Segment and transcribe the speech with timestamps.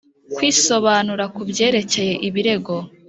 [0.35, 2.75] kwisobanura ku byerekeye ibirego.